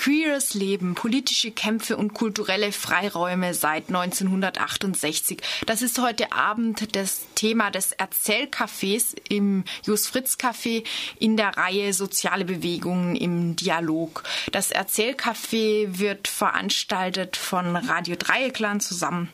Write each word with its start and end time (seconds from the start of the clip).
Queeres 0.00 0.54
Leben, 0.54 0.94
politische 0.94 1.50
Kämpfe 1.50 1.98
und 1.98 2.14
kulturelle 2.14 2.72
Freiräume 2.72 3.52
seit 3.52 3.88
1968. 3.88 5.42
Das 5.66 5.82
ist 5.82 6.00
heute 6.00 6.32
Abend 6.32 6.96
das 6.96 7.26
Thema 7.34 7.70
des 7.70 7.92
Erzählcafés 7.92 9.14
im 9.28 9.62
Jos 9.84 10.06
Fritz 10.06 10.36
Café 10.36 10.84
in 11.18 11.36
der 11.36 11.54
Reihe 11.54 11.92
Soziale 11.92 12.46
Bewegungen 12.46 13.14
im 13.14 13.56
Dialog. 13.56 14.22
Das 14.52 14.72
Erzählcafé 14.72 15.98
wird 15.98 16.28
veranstaltet 16.28 17.36
von 17.36 17.76
Radio 17.76 18.16
Dreieckland 18.16 18.82
zusammen 18.82 19.28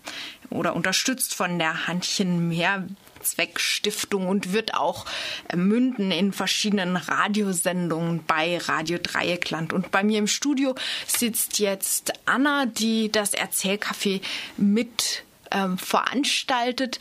oder 0.51 0.75
unterstützt 0.75 1.33
von 1.33 1.61
der 1.61 1.87
Handchen 1.87 2.49
Mehr 2.49 2.89
Zweckstiftung 3.31 4.29
und 4.29 4.53
wird 4.53 4.75
auch 4.75 5.07
münden 5.55 6.11
in 6.11 6.33
verschiedenen 6.33 6.97
Radiosendungen 6.97 8.25
bei 8.27 8.59
Radio 8.59 8.99
Dreieckland. 9.03 9.73
Und 9.73 9.91
bei 9.91 10.03
mir 10.03 10.19
im 10.19 10.27
Studio 10.27 10.75
sitzt 11.07 11.59
jetzt 11.59 12.13
Anna, 12.25 12.67
die 12.67 13.11
das 13.11 13.35
Erzählcafé 13.35 14.21
mit 14.57 15.25
ähm, 15.51 15.79
veranstaltet, 15.79 16.99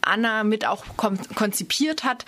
Anna 0.00 0.44
mit 0.44 0.64
auch 0.66 0.84
konzipiert 0.96 2.04
hat 2.04 2.24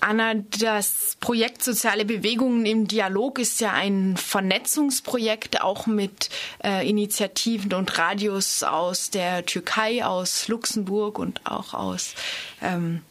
Anna, 0.00 0.34
das 0.34 1.16
Projekt 1.20 1.62
Soziale 1.62 2.04
Bewegungen 2.04 2.66
im 2.66 2.86
Dialog 2.86 3.38
ist 3.38 3.60
ja 3.60 3.72
ein 3.72 4.16
Vernetzungsprojekt, 4.16 5.60
auch 5.60 5.86
mit 5.86 6.30
äh, 6.64 6.88
Initiativen 6.88 7.74
und 7.74 7.98
Radios 7.98 8.62
aus 8.62 9.10
der 9.10 9.44
Türkei, 9.44 10.04
aus 10.04 10.48
Luxemburg 10.48 11.18
und 11.18 11.40
auch 11.44 11.74
aus 11.74 12.14
ähm, 12.62 13.02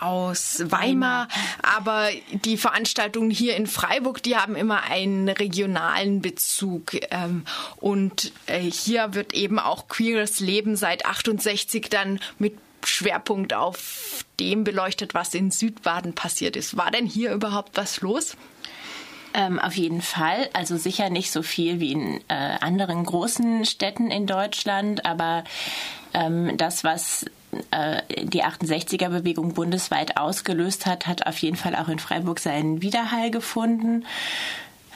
aus 0.00 0.62
Weimar, 0.64 1.28
aber 1.62 2.08
die 2.44 2.56
Veranstaltungen 2.56 3.30
hier 3.30 3.56
in 3.56 3.66
Freiburg, 3.66 4.22
die 4.22 4.36
haben 4.36 4.56
immer 4.56 4.82
einen 4.84 5.28
regionalen 5.28 6.20
Bezug. 6.20 6.96
Ähm, 7.10 7.44
und 7.76 8.32
äh, 8.46 8.60
hier 8.60 9.14
wird 9.14 9.34
eben 9.34 9.58
auch 9.58 9.88
queeres 9.88 10.40
Leben 10.40 10.76
seit 10.76 11.06
68 11.06 11.88
dann 11.90 12.20
mit 12.38 12.54
Schwerpunkt 12.98 13.54
auf 13.54 14.24
dem 14.40 14.64
beleuchtet, 14.64 15.14
was 15.14 15.32
in 15.32 15.52
Südbaden 15.52 16.14
passiert 16.14 16.56
ist. 16.56 16.76
War 16.76 16.90
denn 16.90 17.06
hier 17.06 17.32
überhaupt 17.32 17.76
was 17.76 18.00
los? 18.00 18.36
Ähm, 19.34 19.60
auf 19.60 19.74
jeden 19.74 20.02
Fall. 20.02 20.48
Also 20.52 20.76
sicher 20.76 21.08
nicht 21.08 21.30
so 21.30 21.42
viel 21.42 21.78
wie 21.78 21.92
in 21.92 22.20
äh, 22.26 22.34
anderen 22.60 23.04
großen 23.04 23.64
Städten 23.66 24.10
in 24.10 24.26
Deutschland, 24.26 25.04
aber 25.04 25.44
ähm, 26.12 26.56
das, 26.56 26.82
was 26.82 27.26
äh, 27.70 28.02
die 28.24 28.42
68er-Bewegung 28.42 29.54
bundesweit 29.54 30.16
ausgelöst 30.16 30.86
hat, 30.86 31.06
hat 31.06 31.26
auf 31.26 31.38
jeden 31.38 31.56
Fall 31.56 31.76
auch 31.76 31.88
in 31.88 32.00
Freiburg 32.00 32.40
seinen 32.40 32.82
Widerhall 32.82 33.30
gefunden. 33.30 34.06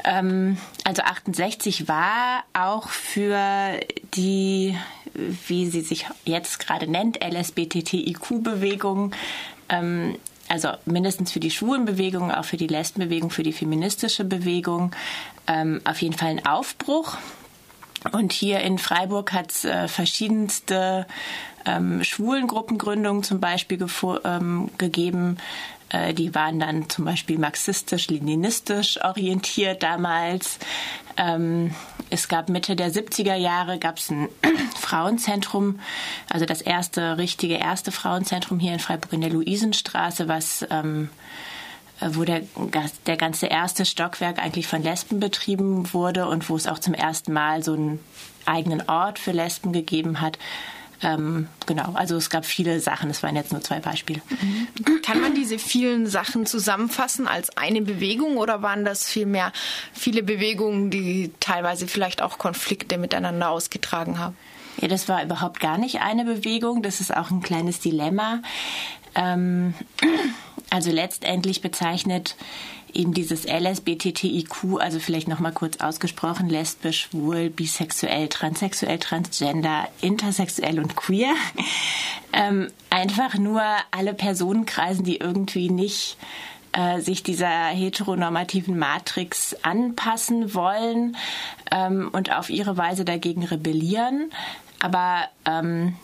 Ähm, 0.02 0.56
also 0.82 1.02
68 1.02 1.86
war 1.86 2.42
auch 2.52 2.88
für 2.88 3.78
die 4.14 4.76
wie 5.14 5.66
sie 5.66 5.80
sich 5.80 6.06
jetzt 6.24 6.58
gerade 6.58 6.86
nennt, 6.86 7.18
LSBTTIQ-Bewegung, 7.22 9.12
ähm, 9.68 10.16
also 10.48 10.68
mindestens 10.84 11.32
für 11.32 11.40
die 11.40 11.50
Schwulenbewegung, 11.50 12.30
auch 12.30 12.44
für 12.44 12.56
die 12.56 12.66
Lesbenbewegung, 12.66 13.30
für 13.30 13.42
die 13.42 13.52
feministische 13.52 14.24
Bewegung, 14.24 14.92
ähm, 15.46 15.80
auf 15.84 16.02
jeden 16.02 16.16
Fall 16.16 16.28
ein 16.28 16.46
Aufbruch. 16.46 17.16
Und 18.10 18.32
hier 18.32 18.60
in 18.60 18.78
Freiburg 18.78 19.32
hat 19.32 19.52
es 19.52 19.64
äh, 19.64 19.86
verschiedenste 19.86 21.06
ähm, 21.64 22.02
Schwulengruppengründungen 22.02 23.22
zum 23.22 23.40
Beispiel 23.40 23.78
ähm, 24.24 24.70
gegeben. 24.78 25.38
Äh, 25.92 26.14
die 26.14 26.34
waren 26.34 26.58
dann 26.58 26.88
zum 26.88 27.04
Beispiel 27.04 27.38
marxistisch-leninistisch 27.38 29.02
orientiert 29.04 29.82
damals. 29.82 30.58
Ähm, 31.16 31.74
es 32.10 32.28
gab 32.28 32.48
Mitte 32.48 32.76
der 32.76 32.92
70er 32.92 33.34
Jahre 33.34 33.78
gab 33.78 33.98
es 33.98 34.10
ein 34.10 34.28
Frauenzentrum, 34.78 35.80
also 36.28 36.46
das 36.46 36.62
erste 36.62 37.18
richtige 37.18 37.54
erste 37.54 37.92
Frauenzentrum 37.92 38.58
hier 38.58 38.72
in 38.72 38.78
Freiburg 38.78 39.12
in 39.12 39.20
der 39.20 39.30
Luisenstraße, 39.30 40.28
was 40.28 40.66
ähm, 40.70 41.10
wo 42.10 42.24
der, 42.24 42.42
der 43.06 43.16
ganze 43.16 43.46
erste 43.46 43.84
Stockwerk 43.84 44.42
eigentlich 44.42 44.66
von 44.66 44.82
Lesben 44.82 45.20
betrieben 45.20 45.92
wurde 45.92 46.26
und 46.26 46.48
wo 46.48 46.56
es 46.56 46.66
auch 46.66 46.80
zum 46.80 46.94
ersten 46.94 47.32
Mal 47.32 47.62
so 47.62 47.74
einen 47.74 48.00
eigenen 48.44 48.88
Ort 48.88 49.20
für 49.20 49.30
Lesben 49.30 49.72
gegeben 49.72 50.20
hat. 50.20 50.36
Ähm, 51.02 51.48
genau, 51.66 51.92
also 51.94 52.16
es 52.16 52.30
gab 52.30 52.44
viele 52.44 52.80
Sachen, 52.80 53.10
es 53.10 53.22
waren 53.22 53.34
jetzt 53.34 53.52
nur 53.52 53.60
zwei 53.60 53.80
Beispiele. 53.80 54.22
Mhm. 54.28 55.02
Kann 55.02 55.20
man 55.20 55.34
diese 55.34 55.58
vielen 55.58 56.06
Sachen 56.06 56.46
zusammenfassen 56.46 57.26
als 57.26 57.56
eine 57.56 57.82
Bewegung 57.82 58.36
oder 58.36 58.62
waren 58.62 58.84
das 58.84 59.08
vielmehr 59.08 59.52
viele 59.92 60.22
Bewegungen, 60.22 60.90
die 60.90 61.32
teilweise 61.40 61.88
vielleicht 61.88 62.22
auch 62.22 62.38
Konflikte 62.38 62.98
miteinander 62.98 63.50
ausgetragen 63.50 64.18
haben? 64.18 64.36
Ja, 64.80 64.88
das 64.88 65.08
war 65.08 65.22
überhaupt 65.22 65.60
gar 65.60 65.76
nicht 65.76 66.00
eine 66.00 66.24
Bewegung. 66.24 66.82
Das 66.82 67.00
ist 67.00 67.14
auch 67.14 67.30
ein 67.30 67.42
kleines 67.42 67.80
Dilemma. 67.80 68.40
Ähm, 69.14 69.74
also 70.70 70.90
letztendlich 70.90 71.60
bezeichnet 71.60 72.36
eben 72.94 73.14
dieses 73.14 73.46
LSBTTIQ, 73.46 74.80
also 74.80 74.98
vielleicht 74.98 75.28
nochmal 75.28 75.52
kurz 75.52 75.78
ausgesprochen, 75.80 76.48
lesbisch, 76.48 77.08
schwul, 77.10 77.50
bisexuell, 77.50 78.28
transsexuell, 78.28 78.98
transgender, 78.98 79.88
intersexuell 80.00 80.78
und 80.78 80.96
queer, 80.96 81.34
ähm, 82.32 82.70
einfach 82.90 83.36
nur 83.36 83.62
alle 83.90 84.14
Personenkreisen, 84.14 85.04
die 85.04 85.16
irgendwie 85.16 85.70
nicht 85.70 86.16
äh, 86.72 87.00
sich 87.00 87.22
dieser 87.22 87.66
heteronormativen 87.68 88.78
Matrix 88.78 89.56
anpassen 89.62 90.54
wollen 90.54 91.16
ähm, 91.70 92.10
und 92.12 92.32
auf 92.32 92.50
ihre 92.50 92.76
Weise 92.76 93.04
dagegen 93.04 93.44
rebellieren, 93.44 94.30
aber 94.80 95.28
ähm, 95.44 95.96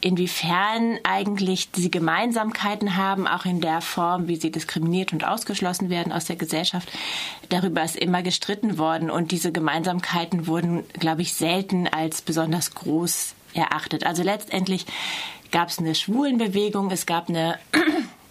inwiefern 0.00 0.98
eigentlich 1.02 1.68
sie 1.74 1.90
Gemeinsamkeiten 1.90 2.96
haben, 2.96 3.26
auch 3.26 3.44
in 3.44 3.60
der 3.60 3.80
Form, 3.80 4.28
wie 4.28 4.36
sie 4.36 4.50
diskriminiert 4.50 5.12
und 5.12 5.24
ausgeschlossen 5.24 5.90
werden 5.90 6.12
aus 6.12 6.26
der 6.26 6.36
Gesellschaft. 6.36 6.88
Darüber 7.48 7.82
ist 7.82 7.96
immer 7.96 8.22
gestritten 8.22 8.78
worden 8.78 9.10
und 9.10 9.32
diese 9.32 9.52
Gemeinsamkeiten 9.52 10.46
wurden, 10.46 10.84
glaube 10.92 11.22
ich, 11.22 11.34
selten 11.34 11.88
als 11.88 12.22
besonders 12.22 12.74
groß 12.74 13.34
erachtet. 13.54 14.04
Also 14.04 14.22
letztendlich 14.22 14.86
gab 15.50 15.68
es 15.68 15.78
eine 15.78 15.94
Schwulenbewegung, 15.94 16.90
es 16.90 17.06
gab 17.06 17.28
eine 17.28 17.58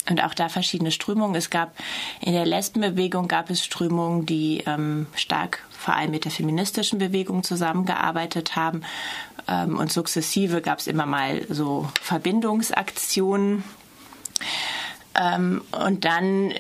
und 0.10 0.24
auch 0.24 0.34
da 0.34 0.50
verschiedene 0.50 0.92
Strömungen. 0.92 1.36
Es 1.36 1.50
gab 1.50 1.76
in 2.22 2.34
der 2.34 2.46
Lesbenbewegung 2.46 3.28
gab 3.28 3.50
es 3.50 3.64
Strömungen, 3.64 4.26
die 4.26 4.64
ähm, 4.66 5.08
stark 5.16 5.64
vor 5.70 5.96
allem 5.96 6.12
mit 6.12 6.26
der 6.26 6.32
feministischen 6.32 7.00
Bewegung 7.00 7.44
zusammengearbeitet 7.44 8.56
haben. 8.56 8.82
Ähm, 9.48 9.78
und 9.78 9.92
sukzessive 9.92 10.62
gab 10.62 10.80
es 10.80 10.88
immer 10.88 11.06
mal 11.06 11.46
so 11.50 11.90
Verbindungsaktionen. 12.02 13.64
Ähm, 15.16 15.62
und 15.72 16.06
dann 16.06 16.54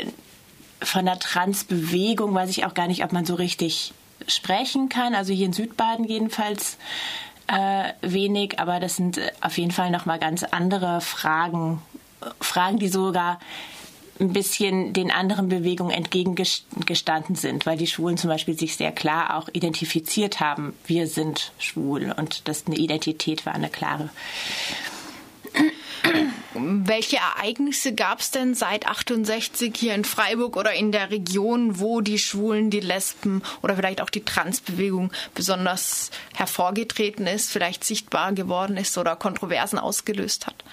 von 0.82 1.06
der 1.06 1.20
Transbewegung 1.20 2.34
weiß 2.34 2.50
ich 2.50 2.66
auch 2.66 2.74
gar 2.74 2.88
nicht, 2.88 3.04
ob 3.04 3.12
man 3.12 3.26
so 3.26 3.36
richtig 3.36 3.94
sprechen 4.28 4.90
kann. 4.90 5.16
Also 5.16 5.34
hier 5.34 5.46
in 5.46 5.54
Südbaden 5.54 6.06
jedenfalls 6.06 6.78
äh, 7.48 7.94
wenig, 8.02 8.60
aber 8.60 8.80
das 8.80 8.98
sind 8.98 9.20
auf 9.42 9.58
jeden 9.58 9.72
Fall 9.72 9.90
nochmal 9.90 10.20
ganz 10.20 10.44
andere 10.44 11.02
Fragen, 11.02 11.82
Fragen, 12.42 12.80
die 12.80 12.88
sogar 12.88 13.40
ein 14.20 14.34
bisschen 14.34 14.94
den 14.94 15.12
anderen 15.12 15.50
Bewegungen 15.50 15.92
entgegengestanden 15.92 17.36
sind, 17.36 17.66
weil 17.66 17.78
die 17.78 17.88
Schwulen 17.88 18.18
zum 18.18 18.30
Beispiel 18.30 18.58
sich 18.58 18.76
sehr 18.76 18.92
klar 18.92 19.38
auch 19.38 19.48
identifiziert 19.54 20.40
haben, 20.40 20.74
wir 20.86 21.08
sind 21.08 21.52
schwul 21.60 22.14
und 22.18 22.48
das 22.48 22.66
eine 22.66 22.78
Identität 22.78 23.46
war 23.46 23.54
eine 23.54 23.70
klare. 23.70 24.10
Welche 26.54 27.18
Ereignisse 27.18 27.94
gab 27.94 28.20
es 28.20 28.32
denn 28.32 28.56
seit 28.56 28.88
68 28.88 29.76
hier 29.76 29.94
in 29.94 30.06
Freiburg 30.06 30.56
oder 30.58 30.74
in 30.74 30.92
der 30.92 31.12
Region, 31.12 31.80
wo 31.80 32.02
die 32.02 32.18
Schwulen, 32.18 32.72
die 32.72 32.80
Lesben 32.80 33.44
oder 33.62 33.76
vielleicht 33.76 34.02
auch 34.02 34.10
die 34.10 34.26
Transbewegung 34.26 35.12
besonders 35.36 36.10
hervorgetreten 36.36 37.28
ist, 37.28 37.52
vielleicht 37.52 37.84
sichtbar 37.84 38.34
geworden 38.34 38.78
ist 38.78 38.98
oder 38.98 39.16
Kontroversen 39.16 39.78
ausgelöst 39.78 40.48
hat? 40.48 40.64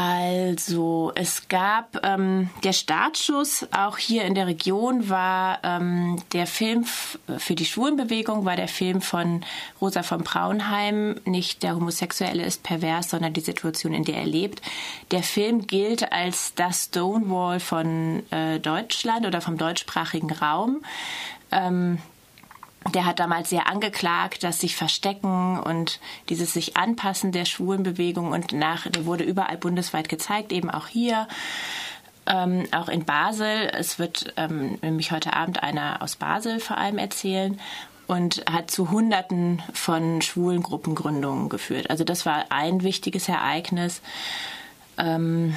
Also 0.00 1.10
es 1.16 1.48
gab 1.48 1.98
ähm, 2.04 2.50
der 2.62 2.72
Startschuss 2.72 3.66
auch 3.72 3.98
hier 3.98 4.26
in 4.26 4.36
der 4.36 4.46
Region 4.46 5.08
war 5.08 5.58
ähm, 5.64 6.22
der 6.32 6.46
Film 6.46 6.84
für 6.84 7.56
die 7.56 7.64
Schwulenbewegung 7.64 8.44
war 8.44 8.54
der 8.54 8.68
Film 8.68 9.00
von 9.00 9.44
Rosa 9.80 10.04
von 10.04 10.22
Braunheim 10.22 11.20
nicht 11.24 11.64
der 11.64 11.74
Homosexuelle 11.74 12.44
ist 12.44 12.62
pervers, 12.62 13.10
sondern 13.10 13.32
die 13.32 13.40
Situation, 13.40 13.92
in 13.92 14.04
der 14.04 14.18
er 14.18 14.26
lebt. 14.26 14.62
Der 15.10 15.24
Film 15.24 15.66
gilt 15.66 16.12
als 16.12 16.54
das 16.54 16.84
Stonewall 16.84 17.58
von 17.58 18.22
äh, 18.30 18.60
Deutschland 18.60 19.26
oder 19.26 19.40
vom 19.40 19.58
deutschsprachigen 19.58 20.30
Raum. 20.30 20.80
Ähm, 21.50 21.98
der 22.94 23.04
hat 23.04 23.18
damals 23.18 23.50
sehr 23.50 23.66
angeklagt, 23.66 24.44
dass 24.44 24.60
sich 24.60 24.76
Verstecken 24.76 25.60
und 25.60 26.00
dieses 26.28 26.52
sich 26.52 26.76
Anpassen 26.76 27.32
der 27.32 27.44
Schwulenbewegung 27.44 28.32
und 28.32 28.52
nach, 28.52 28.88
der 28.88 29.04
wurde 29.04 29.24
überall 29.24 29.56
bundesweit 29.56 30.08
gezeigt, 30.08 30.52
eben 30.52 30.70
auch 30.70 30.86
hier. 30.86 31.28
ähm, 32.28 32.64
auch 32.72 32.88
in 32.88 33.04
Basel. 33.04 33.70
Es 33.72 33.98
wird 33.98 34.32
ähm, 34.36 34.78
nämlich 34.82 35.12
heute 35.12 35.32
Abend 35.32 35.62
einer 35.62 36.02
aus 36.02 36.16
Basel 36.16 36.60
vor 36.60 36.76
allem 36.78 36.98
erzählen 36.98 37.58
und 38.06 38.44
hat 38.50 38.70
zu 38.70 38.90
Hunderten 38.90 39.62
von 39.72 40.22
schwulen 40.22 40.62
Gruppengründungen 40.62 41.48
geführt. 41.48 41.90
Also 41.90 42.04
das 42.04 42.26
war 42.26 42.46
ein 42.50 42.82
wichtiges 42.82 43.28
Ereignis. 43.28 44.02
Ähm, 44.96 45.54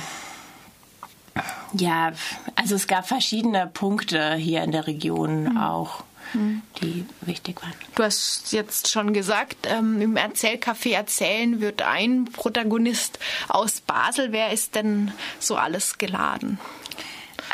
ja, 1.74 2.12
also 2.56 2.76
es 2.76 2.88
gab 2.88 3.08
verschiedene 3.08 3.68
Punkte 3.68 4.36
hier 4.36 4.64
in 4.64 4.72
der 4.72 4.88
Region 4.88 5.44
mhm. 5.44 5.58
auch 5.58 6.04
die 6.34 7.06
wichtig 7.22 7.62
waren. 7.62 7.74
Du 7.96 8.04
hast 8.04 8.52
jetzt 8.52 8.90
schon 8.90 9.14
gesagt, 9.14 9.68
ähm, 9.70 10.02
im 10.02 10.16
Erzählcafé 10.16 10.94
erzählen 10.94 11.62
wird 11.62 11.82
ein 11.82 12.26
Protagonist 12.26 13.20
aus 13.48 13.82
Basel. 13.82 14.32
Wer 14.32 14.52
ist 14.52 14.76
denn 14.76 15.12
so 15.40 15.56
alles 15.56 15.98
geladen? 15.98 16.60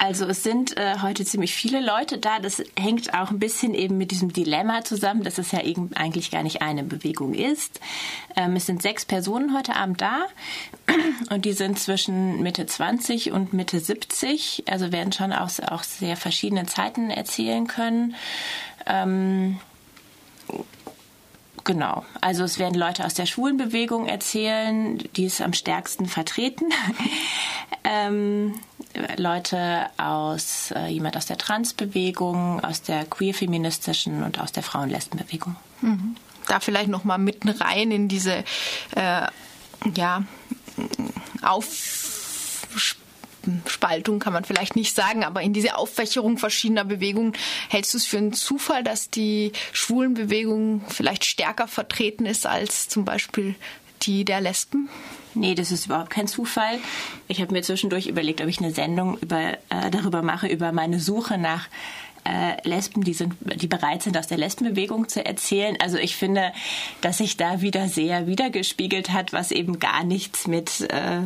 Also 0.07 0.25
es 0.25 0.41
sind 0.41 0.77
äh, 0.77 0.99
heute 1.01 1.25
ziemlich 1.25 1.53
viele 1.53 1.81
Leute 1.81 2.17
da. 2.17 2.39
Das 2.39 2.63
hängt 2.79 3.13
auch 3.13 3.29
ein 3.29 3.39
bisschen 3.39 3.73
eben 3.73 3.97
mit 3.97 4.11
diesem 4.11 4.31
Dilemma 4.31 4.85
zusammen, 4.85 5.21
dass 5.21 5.37
es 5.37 5.51
ja 5.51 5.61
eben 5.61 5.91
eigentlich 5.95 6.31
gar 6.31 6.43
nicht 6.43 6.61
eine 6.61 6.83
Bewegung 6.83 7.33
ist. 7.33 7.81
Ähm, 8.37 8.55
es 8.55 8.65
sind 8.65 8.81
sechs 8.81 9.03
Personen 9.03 9.53
heute 9.53 9.75
Abend 9.75 9.99
da 9.99 10.27
und 11.29 11.43
die 11.43 11.51
sind 11.51 11.77
zwischen 11.77 12.41
Mitte 12.41 12.65
20 12.65 13.33
und 13.33 13.51
Mitte 13.51 13.81
70. 13.81 14.63
Also 14.67 14.93
werden 14.93 15.11
schon 15.11 15.33
aus 15.33 15.59
auch 15.59 15.83
sehr 15.83 16.15
verschiedenen 16.15 16.69
Zeiten 16.69 17.09
erzählen 17.09 17.67
können. 17.67 18.15
Ähm, 18.85 19.59
Genau. 21.65 22.05
Also 22.21 22.45
es 22.45 22.59
werden 22.59 22.79
Leute 22.79 23.03
aus 23.03 23.13
der 23.13 23.25
Schwulenbewegung 23.25 24.07
erzählen, 24.07 24.99
die 25.17 25.25
ist 25.25 25.41
am 25.41 25.51
stärksten 25.51 26.05
vertreten. 26.05 26.69
ähm, 27.83 28.53
Leute 29.17 29.87
aus, 29.97 30.71
äh, 30.71 30.87
jemand 30.87 31.17
aus 31.17 31.25
der 31.25 31.37
Transbewegung, 31.37 32.63
aus 32.63 32.81
der 32.81 33.05
queer-feministischen 33.05 34.23
und 34.23 34.39
aus 34.39 34.51
der 34.51 34.63
Frauenlesbenbewegung. 34.63 35.55
Mhm. 35.81 36.15
Da 36.47 36.59
vielleicht 36.59 36.89
noch 36.89 37.03
mal 37.03 37.17
mitten 37.17 37.49
rein 37.49 37.91
in 37.91 38.07
diese 38.07 38.43
äh, 38.95 39.27
ja, 39.95 40.23
Aufspaltung 41.41 44.19
kann 44.19 44.33
man 44.33 44.45
vielleicht 44.45 44.75
nicht 44.75 44.95
sagen, 44.95 45.23
aber 45.23 45.41
in 45.41 45.53
diese 45.53 45.77
Auffächerung 45.77 46.37
verschiedener 46.37 46.85
Bewegungen, 46.85 47.33
hältst 47.69 47.93
du 47.93 47.97
es 47.97 48.05
für 48.05 48.17
einen 48.17 48.33
Zufall, 48.33 48.83
dass 48.83 49.09
die 49.09 49.51
Schwulenbewegung 49.73 50.83
vielleicht 50.87 51.25
stärker 51.25 51.67
vertreten 51.67 52.25
ist 52.25 52.45
als 52.45 52.87
zum 52.87 53.05
Beispiel 53.05 53.55
die 54.07 54.25
der 54.25 54.41
Lesben? 54.41 54.89
Nee, 55.33 55.53
das 55.53 55.71
ist 55.71 55.85
überhaupt 55.85 56.09
kein 56.09 56.27
Zufall. 56.27 56.79
Ich 57.27 57.41
habe 57.41 57.53
mir 57.53 57.61
zwischendurch 57.61 58.07
überlegt, 58.07 58.41
ob 58.41 58.47
ich 58.47 58.59
eine 58.59 58.71
Sendung 58.71 59.17
über, 59.19 59.53
äh, 59.69 59.91
darüber 59.91 60.23
mache, 60.23 60.47
über 60.47 60.71
meine 60.71 60.99
Suche 60.99 61.37
nach 61.37 61.67
äh, 62.27 62.67
Lesben, 62.67 63.03
die, 63.03 63.13
sind, 63.13 63.35
die 63.55 63.67
bereit 63.67 64.03
sind, 64.03 64.17
aus 64.17 64.27
der 64.27 64.37
Lesbenbewegung 64.37 65.07
zu 65.07 65.25
erzählen. 65.25 65.77
Also 65.81 65.97
ich 65.97 66.15
finde, 66.15 66.51
dass 67.01 67.19
sich 67.19 67.37
da 67.37 67.61
wieder 67.61 67.87
sehr 67.87 68.27
wiedergespiegelt 68.27 69.11
hat, 69.11 69.31
was 69.31 69.51
eben 69.51 69.79
gar 69.79 70.03
nichts 70.03 70.45
mit 70.47 70.81
äh, 70.91 71.21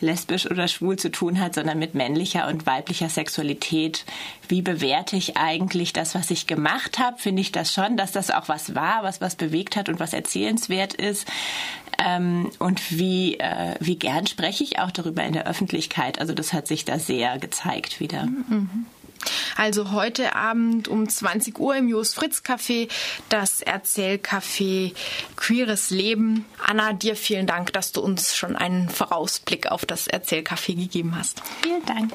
lesbisch 0.00 0.48
oder 0.48 0.68
schwul 0.68 0.96
zu 0.96 1.10
tun 1.10 1.40
hat, 1.40 1.54
sondern 1.54 1.78
mit 1.78 1.94
männlicher 1.94 2.46
und 2.46 2.66
weiblicher 2.66 3.08
Sexualität. 3.08 4.04
Wie 4.48 4.62
bewerte 4.62 5.16
ich 5.16 5.36
eigentlich 5.36 5.92
das, 5.92 6.14
was 6.14 6.30
ich 6.30 6.46
gemacht 6.46 6.98
habe? 6.98 7.18
Finde 7.18 7.42
ich 7.42 7.50
das 7.50 7.72
schon, 7.72 7.96
dass 7.96 8.12
das 8.12 8.30
auch 8.30 8.48
was 8.48 8.74
war, 8.74 9.02
was 9.02 9.20
was 9.20 9.34
bewegt 9.34 9.74
hat 9.74 9.88
und 9.88 9.98
was 9.98 10.12
erzählenswert 10.12 10.94
ist. 10.94 11.26
Ähm, 11.98 12.50
und 12.58 12.96
wie, 12.96 13.38
äh, 13.40 13.74
wie 13.80 13.96
gern 13.96 14.26
spreche 14.26 14.62
ich 14.62 14.78
auch 14.78 14.90
darüber 14.90 15.24
in 15.24 15.32
der 15.32 15.46
Öffentlichkeit. 15.46 16.20
Also 16.20 16.34
das 16.34 16.52
hat 16.52 16.66
sich 16.66 16.84
da 16.84 16.98
sehr 16.98 17.38
gezeigt 17.38 18.00
wieder. 18.00 18.26
Mhm. 18.26 18.86
Also 19.56 19.92
heute 19.92 20.36
Abend 20.36 20.86
um 20.88 21.08
20 21.08 21.58
Uhr 21.58 21.76
im 21.76 21.88
Jos 21.88 22.14
Fritz 22.14 22.42
Café 22.44 22.88
das 23.28 23.62
Erzählcafé 23.62 24.94
Queeres 25.36 25.90
Leben. 25.90 26.44
Anna, 26.64 26.92
dir 26.92 27.16
vielen 27.16 27.46
Dank, 27.46 27.72
dass 27.72 27.92
du 27.92 28.00
uns 28.02 28.36
schon 28.36 28.54
einen 28.54 28.88
Vorausblick 28.88 29.70
auf 29.72 29.86
das 29.86 30.08
Erzählcafé 30.08 30.74
gegeben 30.74 31.16
hast. 31.16 31.42
Vielen 31.62 31.84
Dank. 31.86 32.12